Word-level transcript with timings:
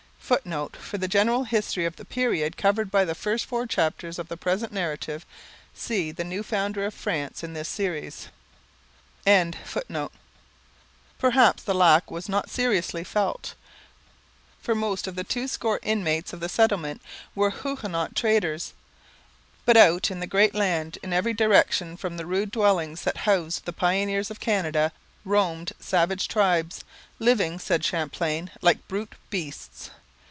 [Footnote: 0.33 0.77
For 0.77 0.97
the 0.97 1.09
general 1.09 1.43
history 1.43 1.83
of 1.83 1.97
the 1.97 2.05
period 2.05 2.55
covered 2.55 2.89
by 2.89 3.03
the 3.03 3.13
first 3.13 3.45
four 3.45 3.67
chapters 3.67 4.17
of 4.17 4.29
the 4.29 4.37
present 4.37 4.71
narrative, 4.71 5.25
see 5.73 6.09
'The 6.13 6.41
Founder 6.43 6.85
of 6.85 6.93
New 6.93 6.97
France' 7.01 7.43
in 7.43 7.51
this 7.51 7.67
Series.] 7.67 8.29
Perhaps 9.25 9.73
the 11.63 11.75
lack 11.75 12.09
was 12.09 12.29
not 12.29 12.49
seriously 12.49 13.03
felt, 13.03 13.55
for 14.61 14.73
most 14.73 15.05
of 15.05 15.15
the 15.15 15.25
twoscore 15.25 15.79
inmates 15.83 16.31
of 16.31 16.39
the 16.39 16.47
settlement 16.47 17.01
were 17.35 17.49
Huguenot 17.51 18.15
traders. 18.15 18.71
But 19.65 19.75
out 19.75 20.09
in 20.09 20.21
the 20.21 20.27
great 20.27 20.55
land, 20.55 20.97
in 21.03 21.11
every 21.11 21.33
direction 21.33 21.97
from 21.97 22.15
the 22.15 22.25
rude 22.25 22.51
dwellings 22.51 23.01
that 23.01 23.17
housed 23.17 23.65
the 23.65 23.73
pioneers 23.73 24.31
of 24.31 24.39
Canada, 24.39 24.93
roamed 25.25 25.73
savage 25.81 26.29
tribes, 26.29 26.85
living, 27.19 27.59
said 27.59 27.83
Champlain, 27.83 28.49
'like 28.61 28.87
brute 28.87 29.15
beasts.' 29.29 29.91